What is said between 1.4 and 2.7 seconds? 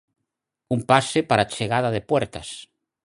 a chegada de Puertas.